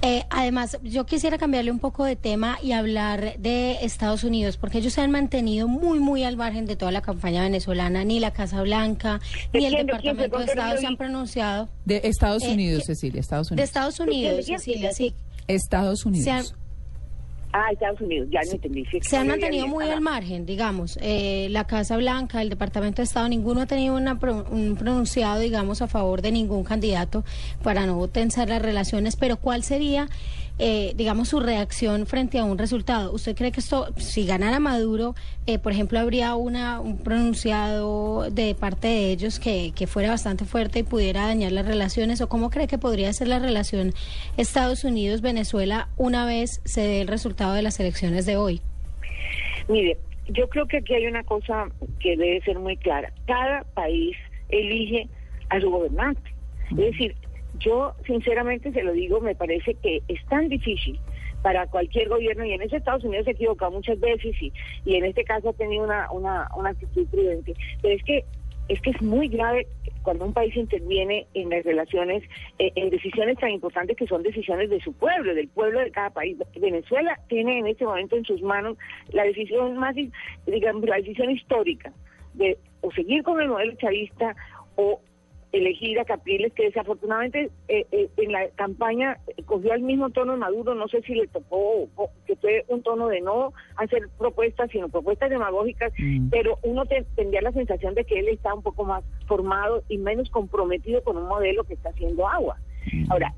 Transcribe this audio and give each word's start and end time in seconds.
Eh, 0.00 0.22
además, 0.30 0.78
yo 0.84 1.06
quisiera 1.06 1.38
cambiarle 1.38 1.72
un 1.72 1.80
poco 1.80 2.04
de 2.04 2.14
tema 2.14 2.58
y 2.62 2.70
hablar 2.72 3.36
de 3.38 3.78
Estados 3.84 4.22
Unidos, 4.22 4.56
porque 4.56 4.78
ellos 4.78 4.92
se 4.92 5.00
han 5.00 5.10
mantenido 5.10 5.66
muy, 5.66 5.98
muy 5.98 6.22
al 6.22 6.36
margen 6.36 6.66
de 6.66 6.76
toda 6.76 6.92
la 6.92 7.02
campaña 7.02 7.42
venezolana. 7.42 8.04
Ni 8.04 8.20
la 8.20 8.32
Casa 8.32 8.62
Blanca, 8.62 9.20
ni 9.52 9.66
el 9.66 9.74
Departamento 9.74 10.38
de 10.38 10.44
Estado 10.44 10.78
se 10.78 10.86
han 10.86 10.96
pronunciado. 10.96 11.68
De 11.84 12.00
Estados 12.04 12.44
Eh, 12.44 12.52
Unidos, 12.52 12.84
Cecilia, 12.86 13.20
Estados 13.20 13.48
De 13.48 13.54
Unidos. 13.54 13.68
Estados 13.68 14.00
Unidos, 14.00 14.46
Cecilia, 14.46 14.92
sí. 14.92 15.14
Estados 15.48 16.06
Unidos. 16.06 16.54
Ah, 17.52 17.68
Estados 17.72 18.00
Unidos, 18.02 18.28
ya 18.30 18.40
no 18.44 18.52
entendí. 18.52 18.84
Sí, 18.90 18.98
se 19.00 19.16
han 19.16 19.26
mantenido 19.28 19.66
muy 19.68 19.84
ajá. 19.86 19.94
al 19.94 20.00
margen, 20.02 20.44
digamos. 20.44 20.98
Eh, 21.00 21.48
la 21.50 21.64
Casa 21.64 21.96
Blanca, 21.96 22.42
el 22.42 22.50
Departamento 22.50 22.96
de 23.00 23.04
Estado, 23.04 23.26
ninguno 23.28 23.62
ha 23.62 23.66
tenido 23.66 23.94
una 23.96 24.18
pro- 24.18 24.44
un 24.50 24.76
pronunciado, 24.76 25.40
digamos, 25.40 25.80
a 25.80 25.88
favor 25.88 26.20
de 26.20 26.30
ningún 26.30 26.62
candidato 26.64 27.24
para 27.62 27.86
no 27.86 28.06
tensar 28.08 28.48
las 28.50 28.60
relaciones. 28.60 29.16
Pero 29.16 29.38
¿cuál 29.38 29.62
sería, 29.62 30.08
eh, 30.58 30.92
digamos, 30.96 31.28
su 31.28 31.40
reacción 31.40 32.06
frente 32.06 32.38
a 32.38 32.44
un 32.44 32.58
resultado? 32.58 33.12
¿Usted 33.12 33.34
cree 33.34 33.50
que 33.50 33.60
esto, 33.60 33.88
si 33.96 34.26
ganara 34.26 34.60
Maduro, 34.60 35.14
eh, 35.46 35.58
por 35.58 35.72
ejemplo, 35.72 35.98
habría 35.98 36.34
una, 36.34 36.80
un 36.80 36.98
pronunciado 36.98 38.28
de 38.30 38.54
parte 38.54 38.88
de 38.88 39.10
ellos 39.10 39.38
que, 39.40 39.72
que 39.74 39.86
fuera 39.86 40.10
bastante 40.10 40.44
fuerte 40.44 40.80
y 40.80 40.82
pudiera 40.82 41.22
dañar 41.26 41.52
las 41.52 41.64
relaciones? 41.64 42.20
¿O 42.20 42.28
cómo 42.28 42.50
cree 42.50 42.66
que 42.66 42.76
podría 42.76 43.10
ser 43.14 43.28
la 43.28 43.38
relación 43.38 43.94
Estados 44.36 44.84
Unidos-Venezuela 44.84 45.88
una 45.96 46.26
vez 46.26 46.60
se 46.66 46.82
dé 46.82 47.00
el 47.00 47.08
resultado 47.08 47.37
de 47.46 47.62
las 47.62 47.78
elecciones 47.78 48.26
de 48.26 48.36
hoy? 48.36 48.60
Mire, 49.68 49.96
yo 50.28 50.48
creo 50.48 50.66
que 50.66 50.78
aquí 50.78 50.94
hay 50.94 51.06
una 51.06 51.22
cosa 51.22 51.68
que 52.00 52.16
debe 52.16 52.40
ser 52.42 52.58
muy 52.58 52.76
clara. 52.76 53.12
Cada 53.26 53.62
país 53.74 54.16
elige 54.48 55.08
a 55.50 55.60
su 55.60 55.70
gobernante. 55.70 56.34
Es 56.70 56.76
decir, 56.76 57.14
yo 57.60 57.94
sinceramente 58.06 58.72
se 58.72 58.82
lo 58.82 58.92
digo, 58.92 59.20
me 59.20 59.34
parece 59.34 59.74
que 59.74 60.02
es 60.08 60.24
tan 60.26 60.48
difícil 60.48 60.98
para 61.42 61.66
cualquier 61.68 62.08
gobierno, 62.08 62.44
y 62.44 62.52
en 62.52 62.62
ese 62.62 62.76
Estados 62.76 63.04
Unidos 63.04 63.24
se 63.24 63.30
ha 63.30 63.34
equivocado 63.34 63.70
muchas 63.70 63.98
veces 64.00 64.34
y, 64.42 64.52
y 64.84 64.96
en 64.96 65.04
este 65.04 65.22
caso 65.22 65.50
ha 65.50 65.52
tenido 65.52 65.84
una, 65.84 66.10
una, 66.10 66.48
una 66.56 66.70
actitud 66.70 67.06
prudente, 67.06 67.54
pero 67.80 67.94
es 67.94 68.02
que 68.02 68.24
es 68.68 68.80
que 68.82 68.90
es 68.90 69.02
muy 69.02 69.28
grave 69.28 69.66
cuando 70.02 70.24
un 70.24 70.32
país 70.32 70.54
interviene 70.56 71.26
en 71.34 71.50
las 71.50 71.64
relaciones, 71.64 72.22
eh, 72.58 72.72
en 72.76 72.90
decisiones 72.90 73.38
tan 73.38 73.50
importantes 73.50 73.96
que 73.96 74.06
son 74.06 74.22
decisiones 74.22 74.70
de 74.70 74.80
su 74.80 74.92
pueblo, 74.92 75.34
del 75.34 75.48
pueblo 75.48 75.80
de 75.80 75.90
cada 75.90 76.10
país. 76.10 76.36
Venezuela 76.58 77.18
tiene 77.28 77.58
en 77.58 77.66
este 77.66 77.84
momento 77.84 78.16
en 78.16 78.24
sus 78.24 78.40
manos 78.42 78.78
la 79.12 79.24
decisión 79.24 79.76
más, 79.76 79.94
digamos, 80.46 80.84
la 80.84 80.96
decisión 80.96 81.30
histórica 81.30 81.92
de 82.34 82.58
o 82.80 82.92
seguir 82.92 83.22
con 83.22 83.40
el 83.40 83.48
modelo 83.48 83.74
chavista 83.74 84.36
o 84.76 85.00
elegir 85.52 85.98
a 85.98 86.04
Capriles, 86.04 86.52
que 86.52 86.64
desafortunadamente 86.64 87.50
eh, 87.68 87.86
eh, 87.90 88.08
en 88.18 88.32
la 88.32 88.48
campaña 88.56 89.16
eh, 89.28 89.42
cogió 89.44 89.72
el 89.72 89.82
mismo 89.82 90.10
tono 90.10 90.32
de 90.32 90.38
Maduro, 90.38 90.74
no 90.74 90.88
sé 90.88 91.00
si 91.02 91.14
le 91.14 91.26
tocó, 91.28 91.88
o 91.96 92.10
que 92.26 92.36
fue 92.36 92.64
un 92.68 92.82
tono 92.82 93.08
de 93.08 93.20
no 93.22 93.52
hacer 93.76 94.08
propuestas, 94.18 94.70
sino 94.70 94.88
propuestas 94.88 95.30
demagógicas, 95.30 95.92
Mm. 95.98 96.28
pero 96.28 96.58
uno 96.62 96.84
te- 96.86 97.06
tendría 97.16 97.40
la 97.42 97.52
sensación 97.52 97.94
de 97.94 98.04
que 98.04 98.18
él 98.18 98.28
está 98.28 98.52
un 98.52 98.62
poco 98.62 98.84
más 98.84 99.02
formado 99.26 99.82
y 99.88 99.96
menos 99.98 100.28
comprometido 100.30 101.02
con 101.02 101.16
un 101.16 101.26
modelo 101.28 101.64
que 101.64 101.74
está 101.74 101.88
haciendo 101.90 102.28
agua. 102.28 102.56
Ahora, 103.08 103.32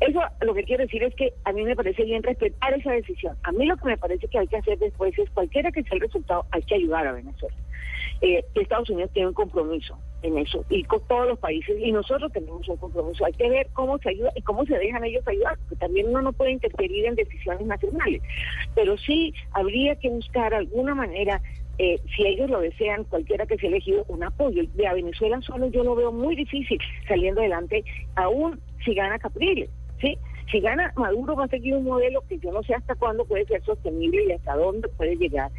eso 0.00 0.20
lo 0.42 0.54
que 0.54 0.62
quiero 0.64 0.84
decir 0.84 1.02
es 1.02 1.14
que 1.14 1.32
a 1.44 1.52
mí 1.52 1.62
me 1.64 1.74
parece 1.76 2.04
bien 2.04 2.22
respetar 2.22 2.72
esa 2.74 2.92
decisión. 2.92 3.36
A 3.42 3.52
mí 3.52 3.64
lo 3.66 3.76
que 3.76 3.86
me 3.86 3.96
parece 3.96 4.28
que 4.28 4.38
hay 4.38 4.46
que 4.46 4.56
hacer 4.56 4.78
después 4.78 5.16
es, 5.18 5.28
cualquiera 5.30 5.70
que 5.72 5.82
sea 5.82 5.94
el 5.94 6.00
resultado, 6.00 6.44
hay 6.50 6.62
que 6.62 6.74
ayudar 6.76 7.06
a 7.06 7.12
Venezuela. 7.12 7.56
Eh, 8.20 8.44
Estados 8.54 8.90
Unidos 8.90 9.10
tiene 9.12 9.28
un 9.28 9.34
compromiso 9.34 9.96
en 10.22 10.38
eso 10.38 10.64
y 10.68 10.84
con 10.84 11.00
todos 11.06 11.28
los 11.28 11.38
países 11.38 11.76
y 11.78 11.92
nosotros 11.92 12.32
tenemos 12.32 12.68
un 12.68 12.76
compromiso. 12.76 13.24
Hay 13.24 13.32
que 13.32 13.48
ver 13.48 13.68
cómo 13.72 13.98
se 13.98 14.10
ayuda 14.10 14.30
y 14.34 14.42
cómo 14.42 14.64
se 14.66 14.78
dejan 14.78 15.04
ellos 15.04 15.26
ayudar, 15.26 15.56
porque 15.58 15.76
también 15.76 16.08
uno 16.08 16.22
no 16.22 16.32
puede 16.32 16.52
interferir 16.52 17.06
en 17.06 17.14
decisiones 17.14 17.66
nacionales. 17.66 18.22
Pero 18.74 18.96
sí 18.98 19.32
habría 19.52 19.96
que 19.96 20.10
buscar 20.10 20.54
alguna 20.54 20.94
manera 20.94 21.40
eh, 21.78 22.00
si 22.16 22.26
ellos 22.26 22.50
lo 22.50 22.60
desean, 22.60 23.04
cualquiera 23.04 23.46
que 23.46 23.56
sea 23.56 23.68
elegido, 23.68 24.04
un 24.08 24.24
apoyo. 24.24 24.64
De 24.74 24.86
a 24.86 24.94
Venezuela 24.94 25.40
solo 25.42 25.68
yo 25.68 25.84
lo 25.84 25.94
veo 25.94 26.10
muy 26.10 26.34
difícil 26.34 26.78
saliendo 27.06 27.40
adelante, 27.40 27.84
aún 28.16 28.60
si 28.84 28.94
gana 28.94 29.18
Capriles, 29.18 29.70
¿sí? 30.00 30.18
Si 30.50 30.60
gana 30.60 30.92
Maduro 30.96 31.36
va 31.36 31.44
a 31.44 31.48
seguir 31.48 31.74
un 31.74 31.84
modelo 31.84 32.22
que 32.28 32.38
yo 32.38 32.50
no 32.50 32.62
sé 32.62 32.74
hasta 32.74 32.94
cuándo 32.94 33.24
puede 33.26 33.44
ser 33.44 33.62
sostenible 33.62 34.24
y 34.24 34.32
hasta 34.32 34.56
dónde 34.56 34.88
puede 34.88 35.16
llegar. 35.16 35.50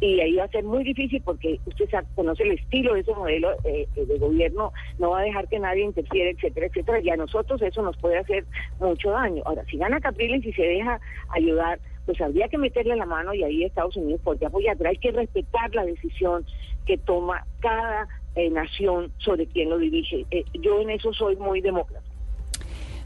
Y 0.00 0.20
ahí 0.20 0.34
va 0.36 0.44
a 0.44 0.48
ser 0.48 0.64
muy 0.64 0.84
difícil 0.84 1.22
porque 1.24 1.60
usted 1.66 1.88
sabe- 1.90 2.06
conoce 2.14 2.42
el 2.42 2.52
estilo 2.52 2.94
de 2.94 3.00
ese 3.00 3.14
modelo 3.14 3.52
eh, 3.64 3.86
eh, 3.96 4.04
de 4.06 4.18
gobierno, 4.18 4.72
no 4.98 5.10
va 5.10 5.20
a 5.20 5.22
dejar 5.22 5.48
que 5.48 5.58
nadie 5.58 5.84
interfiera, 5.84 6.30
etcétera, 6.30 6.66
etcétera. 6.66 7.00
Y 7.00 7.10
a 7.10 7.16
nosotros 7.16 7.62
eso 7.62 7.80
nos 7.82 7.96
puede 7.98 8.18
hacer 8.18 8.44
mucho 8.80 9.10
daño. 9.10 9.42
Ahora, 9.46 9.64
si 9.70 9.76
gana 9.78 10.00
Capriles 10.00 10.44
y 10.44 10.52
se 10.52 10.62
deja 10.62 11.00
ayudar, 11.30 11.78
pues 12.06 12.20
habría 12.20 12.48
que 12.48 12.58
meterle 12.58 12.96
la 12.96 13.06
mano 13.06 13.32
y 13.32 13.44
ahí 13.44 13.64
Estados 13.64 13.96
Unidos 13.96 14.20
podría 14.22 14.48
apoyar. 14.48 14.76
Pero 14.76 14.90
hay 14.90 14.98
que 14.98 15.12
respetar 15.12 15.74
la 15.74 15.84
decisión 15.86 16.44
que 16.86 16.98
toma 16.98 17.46
cada 17.60 18.06
eh, 18.34 18.50
nación 18.50 19.10
sobre 19.18 19.46
quién 19.46 19.70
lo 19.70 19.78
dirige. 19.78 20.26
Eh, 20.30 20.44
yo 20.60 20.80
en 20.80 20.90
eso 20.90 21.12
soy 21.14 21.36
muy 21.36 21.60
demócrata. 21.62 22.04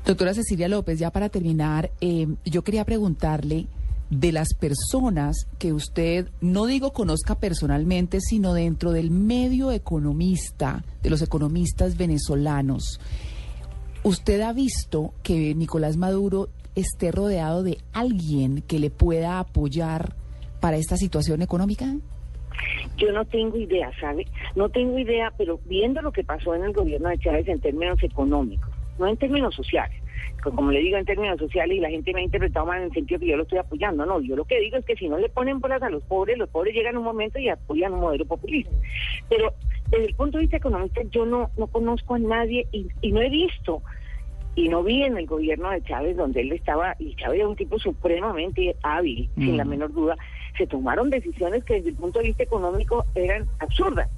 Doctora 0.05 0.33
Cecilia 0.33 0.69
López, 0.69 0.99
ya 0.99 1.11
para 1.11 1.29
terminar, 1.29 1.91
eh, 2.01 2.27
yo 2.45 2.63
quería 2.63 2.85
preguntarle 2.85 3.67
de 4.11 4.33
las 4.33 4.55
personas 4.55 5.47
que 5.59 5.73
usted, 5.73 6.29
no 6.41 6.67
digo 6.67 6.93
conozca 6.93 7.35
personalmente, 7.35 8.21
sino 8.21 8.55
dentro 8.55 8.93
del 8.93 9.11
medio 9.11 9.71
economista, 9.73 10.83
de 11.03 11.11
los 11.11 11.23
economistas 11.23 11.97
venezolanos, 11.97 13.01
¿usted 14.03 14.41
ha 14.41 14.53
visto 14.53 15.13
que 15.23 15.55
Nicolás 15.55 15.97
Maduro 15.97 16.49
esté 16.75 17.13
rodeado 17.13 17.63
de 17.63 17.79
alguien 17.93 18.63
que 18.63 18.79
le 18.79 18.91
pueda 18.91 19.41
apoyar 19.41 20.15
para 20.61 20.77
esta 20.77 20.97
situación 20.97 21.43
económica? 21.43 21.95
Yo 22.97 23.13
no 23.13 23.25
tengo 23.25 23.57
idea, 23.57 23.91
¿sabe? 24.01 24.27
No 24.57 24.69
tengo 24.69 24.99
idea, 24.99 25.33
pero 25.37 25.61
viendo 25.67 26.03
lo 26.03 26.13
que 26.13 26.25
pasó 26.25 26.55
en 26.55 26.65
el 26.65 26.73
gobierno 26.73 27.09
de 27.09 27.19
Chávez 27.19 27.47
en 27.47 27.61
términos 27.61 28.03
económicos, 28.03 28.71
no 28.99 29.07
en 29.07 29.17
términos 29.17 29.55
sociales, 29.55 30.01
co- 30.51 30.57
como 30.57 30.71
le 30.73 30.81
digo 30.81 30.97
en 30.97 31.05
términos 31.05 31.39
sociales 31.39 31.77
y 31.77 31.81
la 31.81 31.91
gente 31.91 32.13
me 32.13 32.21
ha 32.21 32.25
interpretado 32.25 32.67
mal 32.67 32.79
en 32.79 32.85
el 32.85 32.93
sentido 32.93 33.21
que 33.21 33.27
yo 33.27 33.37
lo 33.37 33.43
estoy 33.45 33.59
apoyando, 33.59 34.05
no, 34.07 34.21
yo 34.21 34.37
lo 34.37 34.45
que 34.45 34.61
digo 34.61 34.77
es 34.77 34.85
que 34.85 34.97
si 34.97 35.09
no 35.09 35.19
le 35.19 35.29
ponen 35.29 35.61
bolas 35.61 35.83
a 35.83 35.91
los 35.91 36.03
pobres, 36.05 36.39
los 36.39 36.49
pobres 36.49 36.75
llegan 36.75 36.97
a 36.97 36.99
un 36.99 37.05
momento 37.05 37.39
y 37.39 37.49
apoyan 37.49 37.93
un 37.95 38.01
modelo 38.01 38.25
populista. 38.27 38.71
Pero 39.29 39.53
desde 39.91 40.07
el 40.07 40.15
punto 40.15 40.39
de 40.39 40.43
vista 40.43 40.57
económico 40.57 41.01
yo 41.11 41.25
no, 41.27 41.51
no 41.57 41.67
conozco 41.67 42.15
a 42.15 42.19
nadie 42.19 42.67
y, 42.73 42.89
y 43.01 43.13
no 43.13 43.21
he 43.23 43.29
visto 43.31 43.83
y 44.55 44.69
no 44.69 44.83
vi 44.83 45.05
en 45.05 45.17
el 45.17 45.27
gobierno 45.27 45.71
de 45.71 45.83
Chávez 45.83 46.17
donde 46.17 46.41
él 46.41 46.51
estaba, 46.53 46.97
y 46.99 47.15
Chávez 47.15 47.39
era 47.41 47.49
un 47.49 47.55
tipo 47.55 47.79
supremamente 47.79 48.75
hábil, 48.83 49.31
sin 49.37 49.57
la 49.57 49.65
Mm. 49.65 49.69
menor 49.69 49.93
duda, 49.93 50.17
se 50.57 50.67
tomaron 50.67 51.11
decisiones 51.11 51.63
que 51.65 51.75
desde 51.75 51.91
el 51.91 51.95
punto 51.97 52.19
de 52.19 52.25
vista 52.27 52.43
económico 52.43 53.05
eran 53.15 53.47
absurdas. 53.61 54.09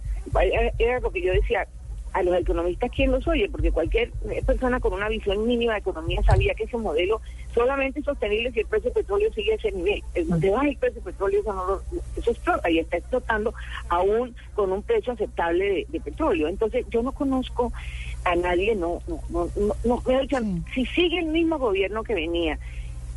Era, 0.41 0.73
era 0.79 1.01
lo 1.01 1.11
que 1.11 1.21
yo 1.21 1.33
decía, 1.35 1.67
a 2.13 2.23
los 2.23 2.35
economistas, 2.37 2.91
¿quién 2.95 3.13
los 3.13 3.27
oye? 3.29 3.49
Porque 3.49 3.71
cualquier 3.71 4.11
persona 4.45 4.81
con 4.81 4.93
una 4.93 5.09
visión 5.09 5.47
mínima 5.47 5.75
de 5.75 5.79
economía 5.81 6.21
sabía 6.25 6.55
que 6.55 6.65
ese 6.65 6.77
modelo 6.77 7.21
solamente 7.55 8.01
es 8.01 8.05
sostenible 8.05 8.51
si 8.53 8.61
el 8.61 8.67
precio 8.67 8.91
del 8.91 9.03
petróleo 9.03 9.33
sigue 9.33 9.53
a 9.53 9.57
ese 9.57 9.73
nivel. 9.73 10.03
El 10.15 10.29
donde 10.29 10.51
baja 10.51 10.69
el 10.69 10.77
precio 10.77 11.01
del 11.03 11.13
petróleo, 11.13 11.41
eso, 11.41 11.53
no 11.53 11.67
lo- 11.67 11.83
eso 12.17 12.31
explota 12.31 12.71
y 12.71 12.79
está 12.81 12.97
explotando 12.97 13.55
aún 13.89 14.35
con 14.55 14.73
un 14.73 14.83
precio 14.83 15.13
aceptable 15.13 15.65
de, 15.65 15.87
de 15.89 16.01
petróleo. 16.01 16.49
Entonces, 16.49 16.85
yo 16.91 17.03
no 17.03 17.13
conozco 17.13 17.73
a 18.25 18.35
nadie, 18.37 18.75
no, 18.75 19.01
no, 19.07 19.21
no, 19.29 19.49
no, 19.57 20.03
no, 20.07 20.21
dicho, 20.21 20.39
Sí. 20.39 20.63
si 20.75 20.87
sigue 20.87 21.21
el 21.21 21.27
mismo 21.27 21.59
gobierno 21.59 22.03
que 22.03 22.15
venía, 22.15 22.59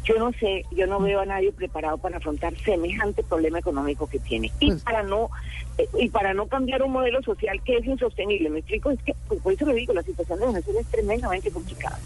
yo 0.03 0.15
no 0.19 0.31
sé, 0.33 0.65
yo 0.71 0.85
no 0.87 0.99
veo 0.99 1.21
a 1.21 1.25
nadie 1.25 1.51
preparado 1.51 1.97
para 1.97 2.17
afrontar 2.17 2.53
semejante 2.63 3.23
problema 3.23 3.59
económico 3.59 4.07
que 4.07 4.19
tiene 4.19 4.51
y 4.59 4.71
Pues- 4.71 4.83
para 4.83 5.03
no 5.03 5.29
eh, 5.77 5.87
y 5.99 6.09
para 6.09 6.33
no 6.33 6.47
cambiar 6.47 6.83
un 6.83 6.91
modelo 6.91 7.21
social 7.23 7.61
que 7.63 7.77
es 7.77 7.85
insostenible. 7.85 8.49
Me 8.49 8.59
explico, 8.59 8.91
es 8.91 9.01
que 9.01 9.15
pues, 9.27 9.41
por 9.41 9.53
eso 9.53 9.65
le 9.65 9.73
digo, 9.75 9.93
la 9.93 10.03
situación 10.03 10.39
de 10.39 10.47
Venezuela 10.47 10.81
es 10.81 10.87
tremendamente 10.87 11.49
complicada. 11.51 11.97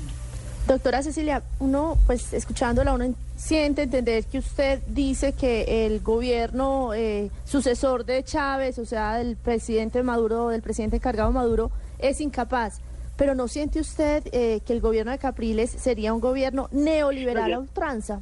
Doctora 0.68 1.02
Cecilia, 1.02 1.44
uno, 1.60 1.98
pues 2.06 2.34
escuchándola, 2.34 2.94
uno 2.94 3.14
siente 3.38 3.84
entender 3.84 4.26
que 4.26 4.40
usted 4.40 4.80
dice 4.88 5.32
que 5.34 5.86
el 5.86 6.02
gobierno 6.02 6.94
eh, 6.94 7.30
sucesor 7.46 8.04
de 8.04 8.22
Chávez, 8.24 8.78
o 8.78 8.86
sea, 8.86 9.16
del 9.18 9.38
presidente 9.38 10.04
Maduro, 10.04 10.50
del 10.50 10.62
presidente 10.62 10.98
encargado 10.98 11.32
Maduro, 11.32 11.72
es 12.00 12.20
incapaz. 12.20 12.80
Pero 13.18 13.36
¿no 13.36 13.48
siente 13.48 13.80
usted 13.80 14.24
eh, 14.32 14.62
que 14.66 14.74
el 14.74 14.80
gobierno 14.82 15.12
de 15.12 15.18
Capriles 15.18 15.72
sería 15.72 16.14
un 16.14 16.22
gobierno 16.22 16.70
neoliberal 16.72 17.54
a 17.54 17.60
ultranza? 17.60 18.22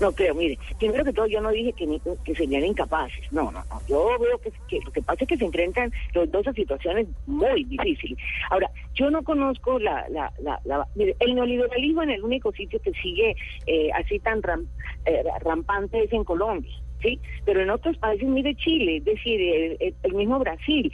No 0.00 0.10
creo, 0.10 0.34
mire, 0.34 0.58
primero 0.80 1.04
que 1.04 1.12
todo 1.12 1.26
yo 1.28 1.40
no 1.40 1.50
dije 1.50 1.72
que, 1.74 1.86
ni- 1.86 2.00
que 2.24 2.34
serían 2.34 2.64
incapaces, 2.64 3.24
no, 3.30 3.52
no, 3.52 3.62
no, 3.70 3.82
yo 3.86 4.18
veo 4.18 4.36
que, 4.38 4.50
que 4.66 4.80
lo 4.84 4.90
que 4.90 5.00
pasa 5.00 5.22
es 5.22 5.28
que 5.28 5.36
se 5.36 5.44
enfrentan 5.44 5.92
los 6.12 6.28
dos 6.28 6.44
a 6.48 6.52
situaciones 6.52 7.06
muy 7.26 7.62
difíciles. 7.64 8.18
Ahora, 8.50 8.68
yo 8.94 9.10
no 9.10 9.22
conozco 9.22 9.78
la, 9.78 10.04
la, 10.08 10.32
la, 10.40 10.60
la- 10.64 10.88
mire, 10.96 11.14
el 11.20 11.36
neoliberalismo 11.36 12.02
en 12.02 12.10
el 12.10 12.24
único 12.24 12.50
sitio 12.50 12.80
que 12.80 12.92
sigue 12.94 13.36
eh, 13.66 13.90
así 13.94 14.18
tan 14.18 14.42
ram- 14.42 14.66
eh, 15.04 15.22
rampante 15.40 16.02
es 16.02 16.12
en 16.12 16.24
Colombia. 16.24 16.72
¿Sí? 17.02 17.18
Pero 17.44 17.60
en 17.60 17.70
otros 17.70 17.96
países, 17.98 18.28
mire 18.28 18.54
Chile, 18.54 18.98
es 18.98 19.04
decir, 19.04 19.76
el, 19.80 20.14
mismo 20.14 20.38
Brasil, 20.38 20.92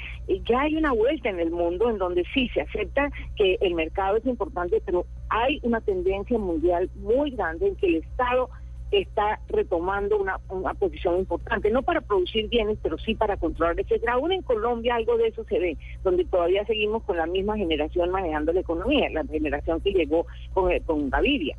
ya 0.48 0.62
hay 0.62 0.74
una 0.74 0.92
vuelta 0.92 1.28
en 1.28 1.38
el 1.38 1.50
mundo 1.50 1.90
en 1.90 1.98
donde 1.98 2.24
sí 2.32 2.48
se 2.54 2.62
acepta 2.62 3.10
que 3.36 3.58
el 3.60 3.74
mercado 3.74 4.16
es 4.16 4.24
importante, 4.24 4.80
pero 4.86 5.04
hay 5.28 5.60
una 5.62 5.80
tendencia 5.82 6.38
mundial 6.38 6.88
muy 6.96 7.32
grande 7.32 7.68
en 7.68 7.76
que 7.76 7.88
el 7.88 7.94
Estado 7.96 8.48
está 8.90 9.38
retomando 9.48 10.16
una, 10.16 10.38
una 10.48 10.72
posición 10.74 11.18
importante, 11.18 11.70
no 11.70 11.82
para 11.82 12.00
producir 12.00 12.48
bienes, 12.48 12.78
pero 12.82 12.96
sí 12.98 13.14
para 13.14 13.36
controlar, 13.36 13.78
etcétera. 13.78 14.14
Aún 14.14 14.32
en 14.32 14.42
Colombia 14.42 14.94
algo 14.94 15.16
de 15.18 15.28
eso 15.28 15.44
se 15.44 15.58
ve, 15.58 15.76
donde 16.02 16.24
todavía 16.24 16.64
seguimos 16.64 17.02
con 17.02 17.16
la 17.16 17.26
misma 17.26 17.56
generación 17.56 18.10
manejando 18.10 18.52
la 18.52 18.60
economía, 18.60 19.10
la 19.10 19.24
generación 19.24 19.80
que 19.80 19.92
llegó 19.92 20.26
con, 20.54 20.72
con 20.80 21.10
Gaviria. 21.10 21.56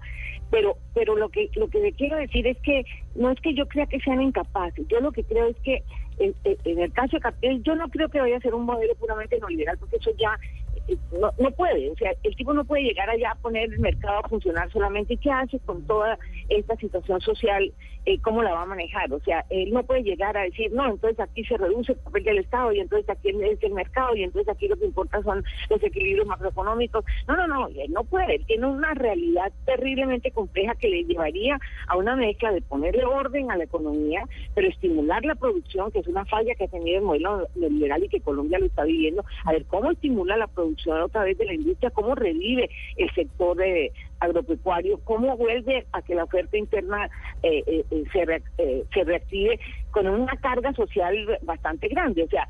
Pero, 0.51 0.77
pero 0.95 1.15
lo 1.15 1.29
que 1.29 1.49
lo 1.55 1.67
que 1.67 1.79
le 1.79 1.93
quiero 1.93 2.17
decir 2.17 2.47
es 2.47 2.57
que 2.59 2.83
no 3.15 3.29
es 3.29 3.39
que 3.39 3.53
yo 3.53 3.67
crea 3.67 3.85
que 3.85 3.99
sean 3.99 4.21
incapaces, 4.21 4.87
yo 4.87 4.99
lo 4.99 5.11
que 5.11 5.23
creo 5.23 5.47
es 5.47 5.57
que 5.57 5.83
en, 6.19 6.79
el 6.79 6.91
caso 6.91 7.17
de 7.17 7.21
Capital, 7.21 7.63
yo 7.63 7.75
no 7.75 7.87
creo 7.89 8.09
que 8.09 8.19
vaya 8.19 8.37
a 8.37 8.41
ser 8.41 8.53
un 8.53 8.65
modelo 8.65 8.93
puramente 8.95 9.37
neoliberal, 9.39 9.77
porque 9.77 9.97
eso 9.97 10.11
ya 10.17 10.37
eh, 10.87 10.97
no, 11.19 11.31
no 11.39 11.51
puede, 11.51 11.89
o 11.89 11.95
sea, 11.95 12.11
el 12.23 12.35
tipo 12.35 12.53
no 12.53 12.65
puede 12.65 12.83
llegar 12.83 13.09
allá 13.09 13.31
a 13.31 13.35
poner 13.35 13.71
el 13.71 13.79
mercado 13.79 14.19
a 14.19 14.27
funcionar 14.27 14.69
solamente. 14.71 15.13
¿Y 15.13 15.17
qué 15.17 15.31
hace 15.31 15.59
con 15.59 15.85
toda 15.87 16.17
esta 16.49 16.75
situación 16.75 17.21
social? 17.21 17.71
Eh, 18.09 18.19
¿Cómo 18.23 18.41
la 18.41 18.53
va 18.53 18.63
a 18.63 18.65
manejar? 18.65 19.13
O 19.13 19.19
sea, 19.19 19.45
él 19.51 19.71
no 19.71 19.83
puede 19.83 20.01
llegar 20.01 20.35
a 20.35 20.41
decir, 20.41 20.71
no, 20.73 20.89
entonces 20.89 21.19
aquí 21.19 21.45
se 21.45 21.55
reduce 21.57 21.91
el 21.91 21.99
papel 21.99 22.23
del 22.23 22.39
Estado 22.39 22.71
y 22.71 22.79
entonces 22.79 23.07
aquí 23.07 23.29
es 23.29 23.61
el 23.61 23.73
mercado 23.73 24.15
y 24.15 24.23
entonces 24.23 24.51
aquí 24.51 24.67
lo 24.67 24.77
que 24.77 24.85
importa 24.85 25.21
son 25.21 25.43
los 25.69 25.83
equilibrios 25.83 26.25
macroeconómicos. 26.25 27.05
No, 27.27 27.37
no, 27.37 27.45
no, 27.45 27.67
él 27.67 27.91
no 27.91 28.03
puede, 28.03 28.37
él 28.37 28.45
tiene 28.47 28.65
una 28.65 28.95
realidad 28.95 29.53
terriblemente 29.63 30.31
compleja 30.31 30.73
que 30.73 30.89
le 30.89 31.03
llevaría 31.03 31.59
a 31.85 31.97
una 31.97 32.15
mezcla 32.15 32.51
de 32.51 32.61
ponerle 32.61 33.05
orden 33.05 33.51
a 33.51 33.57
la 33.57 33.65
economía, 33.65 34.23
pero 34.55 34.67
estimular 34.67 35.23
la 35.23 35.35
producción, 35.35 35.91
que 35.91 35.99
es 35.99 36.07
una 36.07 36.25
falla 36.25 36.55
que 36.55 36.63
ha 36.63 36.67
tenido 36.67 36.97
el 36.97 37.03
modelo 37.03 37.47
neoliberal 37.53 38.05
y 38.05 38.09
que 38.09 38.21
Colombia 38.21 38.57
lo 38.57 38.65
está 38.65 38.85
viviendo, 38.85 39.23
a 39.45 39.51
ver 39.51 39.65
cómo 39.65 39.91
estimula 39.91 40.35
la 40.35 40.47
producción 40.47 40.99
otra 40.99 41.25
vez 41.25 41.37
de 41.37 41.45
la 41.45 41.53
industria, 41.53 41.91
cómo 41.91 42.15
revive 42.15 42.71
el 42.97 43.13
sector 43.13 43.55
de 43.55 43.91
agropecuario, 44.19 44.99
cómo 45.03 45.37
vuelve 45.37 45.85
a 45.91 46.01
que 46.01 46.15
la 46.15 46.23
oferta 46.23 46.57
interna 46.57 47.09
eh, 47.43 47.63
eh, 47.67 47.85
eh, 47.99 48.03
se, 48.11 48.25
re- 48.25 48.43
eh, 48.57 48.83
se 48.93 49.03
reactive 49.03 49.59
con 49.91 50.07
una 50.07 50.35
carga 50.37 50.73
social 50.73 51.15
bastante 51.43 51.87
grande. 51.87 52.23
O 52.23 52.27
sea, 52.29 52.47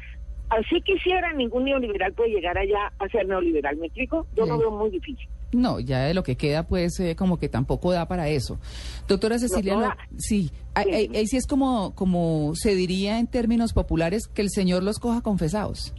así 0.49 0.81
quisiera, 0.81 1.33
ningún 1.33 1.65
neoliberal 1.65 2.13
puede 2.13 2.31
llegar 2.31 2.57
allá 2.57 2.91
a 2.99 3.07
ser 3.09 3.27
neoliberal. 3.27 3.77
¿Me 3.77 3.87
explico? 3.87 4.25
Yo 4.35 4.45
lo 4.45 4.57
veo 4.57 4.71
muy 4.71 4.89
difícil. 4.89 5.27
No, 5.51 5.79
ya 5.79 6.01
de 6.03 6.13
lo 6.13 6.21
que 6.21 6.35
queda, 6.37 6.67
pues, 6.67 6.99
eh, 6.99 7.15
como 7.15 7.39
que 7.39 7.49
tampoco 7.49 7.91
da 7.91 8.07
para 8.07 8.29
eso. 8.29 8.59
Doctora 9.07 9.39
Cecilia, 9.39 9.75
no 9.77 9.93
sí, 10.17 10.51
ahí, 10.75 10.85
Sí. 10.85 10.91
ahí- 10.93 11.09
ahí 11.17 11.25
sí 11.27 11.37
es 11.37 11.47
como, 11.47 11.95
como 11.95 12.51
se 12.53 12.75
diría 12.75 13.17
en 13.17 13.25
términos 13.25 13.73
populares, 13.73 14.27
que 14.27 14.43
el 14.43 14.49
Señor 14.51 14.83
los 14.83 14.99
coja 14.99 15.21
confesados. 15.21 15.93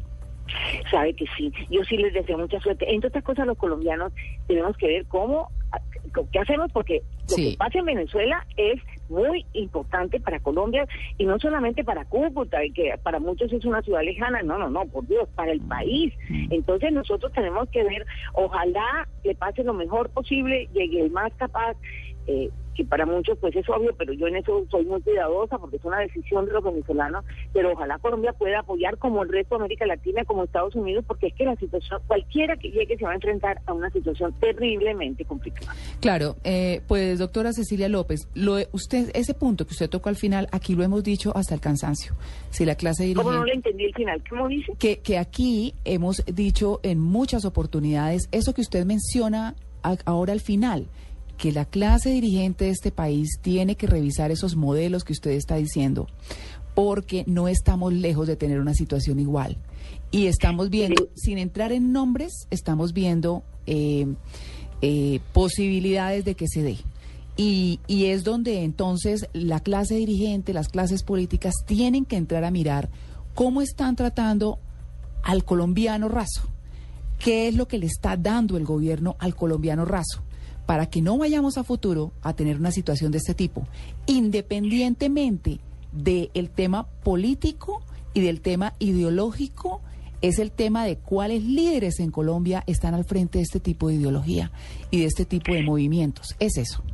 Sabe 0.90 1.14
que 1.14 1.24
sí. 1.36 1.52
Yo 1.70 1.82
sí 1.84 1.96
les 1.96 2.12
deseo 2.12 2.38
mucha 2.38 2.58
suerte. 2.60 2.84
Entre 2.92 3.08
otras 3.08 3.22
cosas, 3.24 3.46
los 3.46 3.56
colombianos 3.56 4.12
tenemos 4.48 4.76
que 4.76 4.86
ver 4.86 5.06
cómo, 5.06 5.48
qué 6.32 6.38
hacemos, 6.40 6.70
porque 6.72 7.02
lo 7.28 7.36
Sí. 7.36 7.50
que 7.52 7.56
pasa 7.56 7.78
en 7.78 7.84
Venezuela 7.84 8.44
es 8.56 8.80
muy 9.10 9.44
importante 9.52 10.20
para 10.20 10.40
Colombia 10.40 10.86
y 11.18 11.26
no 11.26 11.38
solamente 11.38 11.84
para 11.84 12.04
Cúcuta, 12.04 12.64
y 12.64 12.72
que 12.72 12.94
para 13.02 13.18
muchos 13.18 13.52
es 13.52 13.64
una 13.64 13.82
ciudad 13.82 14.02
lejana, 14.02 14.42
no, 14.42 14.58
no, 14.58 14.70
no, 14.70 14.86
por 14.86 15.06
Dios, 15.06 15.28
para 15.34 15.52
el 15.52 15.60
país. 15.60 16.14
Entonces 16.50 16.92
nosotros 16.92 17.32
tenemos 17.32 17.68
que 17.70 17.84
ver, 17.84 18.06
ojalá 18.34 19.08
le 19.24 19.34
pase 19.34 19.64
lo 19.64 19.74
mejor 19.74 20.10
posible, 20.10 20.68
llegue 20.72 21.00
el 21.00 21.10
más 21.10 21.32
capaz. 21.34 21.76
Eh, 22.32 22.48
que 22.76 22.84
para 22.84 23.04
muchos 23.04 23.36
pues 23.40 23.54
es 23.56 23.68
obvio, 23.68 23.92
pero 23.98 24.12
yo 24.12 24.28
en 24.28 24.36
eso 24.36 24.64
soy 24.70 24.84
muy 24.84 25.00
cuidadosa 25.02 25.58
porque 25.58 25.76
es 25.76 25.84
una 25.84 25.98
decisión 25.98 26.46
de 26.46 26.52
los 26.52 26.62
venezolanos, 26.62 27.24
pero 27.52 27.72
ojalá 27.72 27.98
Colombia 27.98 28.32
pueda 28.32 28.60
apoyar 28.60 28.96
como 28.98 29.24
el 29.24 29.28
resto 29.28 29.56
de 29.56 29.62
América 29.64 29.84
Latina, 29.86 30.24
como 30.24 30.44
Estados 30.44 30.76
Unidos, 30.76 31.04
porque 31.06 31.26
es 31.26 31.34
que 31.34 31.44
la 31.44 31.56
situación, 31.56 32.00
cualquiera 32.06 32.56
que 32.56 32.70
llegue 32.70 32.96
se 32.96 33.04
va 33.04 33.10
a 33.10 33.14
enfrentar 33.16 33.60
a 33.66 33.72
una 33.72 33.90
situación 33.90 34.32
terriblemente 34.38 35.24
complicada. 35.24 35.74
Claro, 36.00 36.36
eh, 36.44 36.80
pues 36.86 37.18
doctora 37.18 37.52
Cecilia 37.52 37.88
López, 37.88 38.28
lo, 38.34 38.56
usted 38.72 39.10
ese 39.14 39.34
punto 39.34 39.66
que 39.66 39.72
usted 39.72 39.90
tocó 39.90 40.08
al 40.08 40.16
final, 40.16 40.46
aquí 40.52 40.76
lo 40.76 40.84
hemos 40.84 41.02
dicho 41.02 41.36
hasta 41.36 41.54
el 41.56 41.60
cansancio. 41.60 42.14
Si 42.50 42.64
la 42.64 42.76
clase 42.76 43.02
dirigente... 43.02 43.24
¿Cómo 43.24 43.36
no 43.40 43.44
le 43.46 43.54
entendí 43.54 43.84
el 43.86 43.94
final? 43.94 44.22
¿Cómo 44.30 44.46
dice? 44.46 44.72
que, 44.78 45.00
que 45.00 45.18
aquí 45.18 45.74
hemos 45.84 46.24
dicho 46.24 46.78
en 46.84 47.00
muchas 47.00 47.44
oportunidades 47.44 48.28
eso 48.30 48.54
que 48.54 48.60
usted 48.60 48.84
menciona 48.86 49.56
a- 49.82 49.96
ahora 50.04 50.32
al 50.32 50.40
final, 50.40 50.86
que 51.40 51.52
la 51.52 51.64
clase 51.64 52.10
dirigente 52.10 52.66
de 52.66 52.70
este 52.70 52.92
país 52.92 53.38
tiene 53.40 53.74
que 53.74 53.86
revisar 53.86 54.30
esos 54.30 54.56
modelos 54.56 55.04
que 55.04 55.14
usted 55.14 55.30
está 55.30 55.56
diciendo, 55.56 56.06
porque 56.74 57.24
no 57.26 57.48
estamos 57.48 57.94
lejos 57.94 58.26
de 58.26 58.36
tener 58.36 58.60
una 58.60 58.74
situación 58.74 59.18
igual. 59.18 59.56
Y 60.10 60.26
estamos 60.26 60.68
viendo, 60.68 61.08
sin 61.14 61.38
entrar 61.38 61.72
en 61.72 61.92
nombres, 61.92 62.46
estamos 62.50 62.92
viendo 62.92 63.42
eh, 63.66 64.06
eh, 64.82 65.20
posibilidades 65.32 66.26
de 66.26 66.34
que 66.34 66.46
se 66.46 66.62
dé. 66.62 66.76
Y, 67.38 67.80
y 67.86 68.06
es 68.06 68.22
donde 68.22 68.62
entonces 68.62 69.26
la 69.32 69.60
clase 69.60 69.94
dirigente, 69.94 70.52
las 70.52 70.68
clases 70.68 71.02
políticas 71.02 71.54
tienen 71.64 72.04
que 72.04 72.16
entrar 72.16 72.44
a 72.44 72.50
mirar 72.50 72.90
cómo 73.32 73.62
están 73.62 73.96
tratando 73.96 74.58
al 75.22 75.44
colombiano 75.44 76.10
raso. 76.10 76.42
¿Qué 77.18 77.48
es 77.48 77.54
lo 77.54 77.66
que 77.66 77.78
le 77.78 77.86
está 77.86 78.18
dando 78.18 78.58
el 78.58 78.66
gobierno 78.66 79.16
al 79.18 79.34
colombiano 79.34 79.86
raso? 79.86 80.22
Para 80.70 80.86
que 80.86 81.02
no 81.02 81.18
vayamos 81.18 81.58
a 81.58 81.64
futuro 81.64 82.12
a 82.22 82.32
tener 82.36 82.56
una 82.56 82.70
situación 82.70 83.10
de 83.10 83.18
este 83.18 83.34
tipo, 83.34 83.66
independientemente 84.06 85.58
del 85.90 86.48
tema 86.48 86.86
político 87.02 87.82
y 88.14 88.20
del 88.20 88.40
tema 88.40 88.74
ideológico, 88.78 89.80
es 90.22 90.38
el 90.38 90.52
tema 90.52 90.84
de 90.84 90.96
cuáles 90.96 91.42
líderes 91.42 91.98
en 91.98 92.12
Colombia 92.12 92.62
están 92.68 92.94
al 92.94 93.04
frente 93.04 93.38
de 93.38 93.42
este 93.42 93.58
tipo 93.58 93.88
de 93.88 93.94
ideología 93.96 94.52
y 94.92 95.00
de 95.00 95.06
este 95.06 95.24
tipo 95.24 95.52
de 95.52 95.64
movimientos. 95.64 96.36
Es 96.38 96.56
eso. 96.56 96.84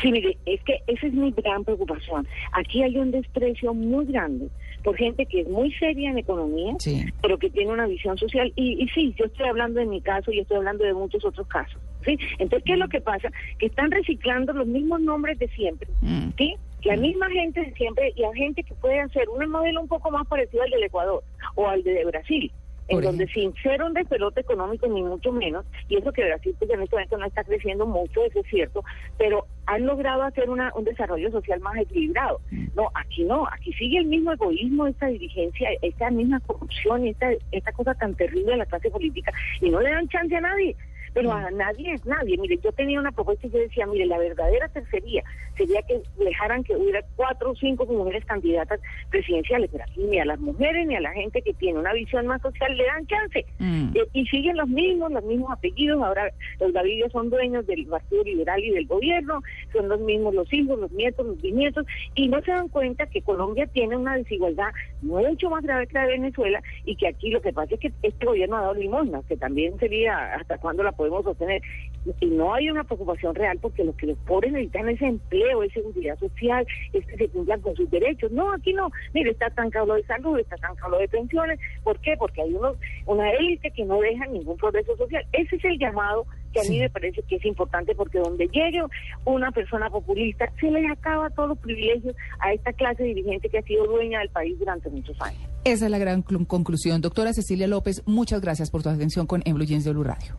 Sí, 0.00 0.10
mire, 0.10 0.38
es 0.46 0.62
que 0.64 0.78
esa 0.86 1.08
es 1.08 1.12
mi 1.12 1.32
gran 1.32 1.62
preocupación. 1.62 2.26
Aquí 2.52 2.82
hay 2.82 2.96
un 2.96 3.10
desprecio 3.10 3.74
muy 3.74 4.06
grande 4.06 4.48
por 4.82 4.96
gente 4.96 5.26
que 5.26 5.42
es 5.42 5.48
muy 5.50 5.70
seria 5.74 6.08
en 6.10 6.16
economía, 6.16 6.74
Sí. 6.78 7.04
pero 7.20 7.38
que 7.38 7.50
tiene 7.50 7.70
una 7.70 7.86
visión 7.86 8.16
social. 8.16 8.50
Y, 8.56 8.82
y 8.82 8.88
sí, 8.94 9.14
yo 9.18 9.26
estoy 9.26 9.46
hablando 9.46 9.78
de 9.78 9.84
mi 9.84 10.00
caso 10.00 10.32
y 10.32 10.38
estoy 10.38 10.56
hablando 10.56 10.84
de 10.84 10.94
muchos 10.94 11.22
otros 11.22 11.46
casos. 11.46 11.78
¿Sí? 12.04 12.18
Entonces, 12.38 12.64
¿qué 12.64 12.72
es 12.72 12.78
lo 12.78 12.88
que 12.88 13.00
pasa? 13.00 13.30
Que 13.58 13.66
están 13.66 13.90
reciclando 13.90 14.52
los 14.52 14.66
mismos 14.66 15.00
nombres 15.00 15.38
de 15.38 15.48
siempre. 15.48 15.88
Mm. 16.00 16.30
¿sí? 16.36 16.56
La 16.84 16.96
misma 16.96 17.28
gente 17.30 17.60
de 17.60 17.72
siempre 17.74 18.12
y 18.16 18.24
a 18.24 18.32
gente 18.32 18.62
que 18.62 18.74
puede 18.74 19.00
hacer 19.00 19.28
un 19.28 19.48
modelo 19.50 19.82
un 19.82 19.88
poco 19.88 20.10
más 20.10 20.26
parecido 20.26 20.62
al 20.62 20.70
del 20.70 20.84
Ecuador 20.84 21.22
o 21.54 21.68
al 21.68 21.82
de 21.82 22.04
Brasil. 22.04 22.50
En 22.88 23.02
donde 23.02 23.28
sin 23.28 23.54
ser 23.62 23.80
un 23.84 23.94
despelote 23.94 24.40
económico 24.40 24.88
ni 24.88 25.00
mucho 25.00 25.30
menos, 25.30 25.64
y 25.88 25.96
eso 25.96 26.12
que 26.12 26.24
Brasil 26.24 26.56
pues, 26.58 26.68
en 26.72 26.82
este 26.82 26.96
momento 26.96 27.18
no 27.18 27.26
está 27.26 27.44
creciendo 27.44 27.86
mucho, 27.86 28.24
eso 28.24 28.40
es 28.40 28.46
cierto, 28.48 28.82
pero 29.16 29.46
han 29.66 29.86
logrado 29.86 30.24
hacer 30.24 30.50
una, 30.50 30.72
un 30.74 30.82
desarrollo 30.82 31.30
social 31.30 31.60
más 31.60 31.76
equilibrado. 31.76 32.40
No, 32.74 32.90
aquí 32.94 33.22
no, 33.22 33.46
aquí 33.46 33.72
sigue 33.74 33.98
el 33.98 34.06
mismo 34.06 34.32
egoísmo, 34.32 34.88
esta 34.88 35.06
dirigencia, 35.06 35.68
esta 35.82 36.10
misma 36.10 36.40
corrupción, 36.40 37.06
y 37.06 37.10
esta, 37.10 37.30
esta 37.52 37.70
cosa 37.70 37.94
tan 37.94 38.16
terrible 38.16 38.50
de 38.50 38.58
la 38.58 38.66
clase 38.66 38.90
política, 38.90 39.32
y 39.60 39.70
no 39.70 39.80
le 39.80 39.90
dan 39.90 40.08
chance 40.08 40.34
a 40.34 40.40
nadie. 40.40 40.74
Pero 41.14 41.32
a 41.32 41.50
nadie 41.50 41.92
es 41.92 42.04
nadie. 42.06 42.38
Mire, 42.38 42.58
yo 42.62 42.72
tenía 42.72 43.00
una 43.00 43.12
propuesta 43.12 43.46
y 43.46 43.50
yo 43.50 43.58
decía, 43.58 43.86
mire, 43.86 44.06
la 44.06 44.18
verdadera 44.18 44.68
tercería 44.68 45.22
sería 45.60 45.82
que 45.82 46.00
dejaran 46.18 46.64
que 46.64 46.74
hubiera 46.74 47.02
cuatro 47.16 47.50
o 47.50 47.56
cinco 47.56 47.84
mujeres 47.86 48.24
candidatas 48.24 48.80
presidenciales, 49.10 49.68
pero 49.70 49.84
aquí 49.84 50.02
ni 50.04 50.18
a 50.18 50.24
las 50.24 50.40
mujeres 50.40 50.86
ni 50.86 50.96
a 50.96 51.00
la 51.00 51.12
gente 51.12 51.42
que 51.42 51.52
tiene 51.54 51.78
una 51.78 51.92
visión 51.92 52.26
más 52.26 52.40
social 52.40 52.76
le 52.76 52.84
dan 52.84 53.06
chance. 53.06 53.44
Mm. 53.58 53.90
Eh, 53.94 54.06
y 54.12 54.26
siguen 54.26 54.56
los 54.56 54.68
mismos, 54.68 55.12
los 55.12 55.24
mismos 55.24 55.50
apellidos. 55.50 56.02
Ahora 56.02 56.30
los 56.60 56.72
Gavidios 56.72 57.12
son 57.12 57.30
dueños 57.30 57.66
del 57.66 57.86
Partido 57.86 58.24
Liberal 58.24 58.62
y 58.62 58.70
del 58.70 58.86
gobierno, 58.86 59.42
son 59.72 59.88
los 59.88 60.00
mismos 60.00 60.34
los 60.34 60.52
hijos, 60.52 60.78
los 60.78 60.92
nietos, 60.92 61.26
los 61.26 61.40
bisnietos, 61.40 61.86
y 62.14 62.28
no 62.28 62.40
se 62.42 62.52
dan 62.52 62.68
cuenta 62.68 63.06
que 63.06 63.22
Colombia 63.22 63.66
tiene 63.66 63.96
una 63.96 64.16
desigualdad 64.16 64.70
mucho 65.02 65.50
más 65.50 65.62
grave 65.62 65.86
que 65.86 65.94
la 65.94 66.06
de 66.06 66.12
Venezuela 66.12 66.62
y 66.84 66.96
que 66.96 67.08
aquí 67.08 67.30
lo 67.30 67.40
que 67.40 67.52
pasa 67.52 67.74
es 67.74 67.80
que 67.80 67.92
este 68.02 68.26
gobierno 68.26 68.56
ha 68.56 68.62
dado 68.62 68.74
limosna, 68.74 69.22
que 69.28 69.36
también 69.36 69.78
sería 69.78 70.34
hasta 70.34 70.58
cuándo 70.58 70.82
la 70.82 70.92
podemos 71.00 71.24
sostener. 71.24 71.62
Y 72.20 72.26
no 72.26 72.54
hay 72.54 72.68
una 72.70 72.84
preocupación 72.84 73.34
real 73.34 73.58
porque 73.60 73.84
lo 73.84 73.96
que 73.96 74.06
los 74.06 74.18
pobres 74.18 74.52
necesitan 74.52 74.88
es 74.88 75.00
empleo, 75.02 75.62
es 75.62 75.72
seguridad 75.72 76.18
social, 76.18 76.66
es 76.92 77.06
que 77.06 77.16
se 77.16 77.28
cumplan 77.28 77.60
con 77.62 77.74
sus 77.76 77.90
derechos. 77.90 78.30
No, 78.32 78.52
aquí 78.52 78.72
no. 78.74 78.90
Mire, 79.14 79.30
está 79.30 79.46
estancado 79.48 79.86
lo 79.86 79.94
de 79.94 80.04
salud, 80.04 80.38
está 80.38 80.54
estancado 80.56 80.90
lo 80.92 80.98
de 80.98 81.08
pensiones. 81.08 81.58
¿Por 81.82 81.98
qué? 82.00 82.14
Porque 82.18 82.42
hay 82.42 82.52
unos, 82.54 82.76
una 83.06 83.30
élite 83.32 83.70
que 83.70 83.84
no 83.84 83.98
deja 84.00 84.26
ningún 84.26 84.56
progreso 84.58 84.94
social. 84.96 85.24
Ese 85.32 85.56
es 85.56 85.64
el 85.64 85.78
llamado 85.78 86.26
que 86.52 86.60
a 86.60 86.64
mí 86.64 86.80
me 86.80 86.90
parece 86.90 87.22
que 87.22 87.36
es 87.36 87.44
importante 87.44 87.94
porque 87.94 88.18
donde 88.18 88.48
llegue 88.48 88.82
una 89.24 89.52
persona 89.52 89.88
populista 89.88 90.50
se 90.60 90.70
le 90.70 90.86
acaba 90.88 91.30
todos 91.30 91.50
los 91.50 91.58
privilegios 91.58 92.14
a 92.40 92.52
esta 92.52 92.72
clase 92.72 93.04
dirigente 93.04 93.48
que 93.48 93.58
ha 93.58 93.62
sido 93.62 93.84
dueña 93.86 94.18
del 94.18 94.30
país 94.30 94.58
durante 94.58 94.88
muchos 94.90 95.16
años. 95.20 95.40
Esa 95.64 95.84
es 95.84 95.90
la 95.90 95.98
gran 95.98 96.24
clu- 96.24 96.46
conclusión. 96.46 97.00
Doctora 97.02 97.32
Cecilia 97.34 97.68
López, 97.68 98.02
muchas 98.06 98.40
gracias 98.40 98.70
por 98.70 98.82
tu 98.82 98.88
atención 98.88 99.26
con 99.26 99.42
Blue 99.46 99.64
Jeans 99.64 99.84
de 99.84 99.92
Blue 99.92 100.02
Radio. 100.04 100.34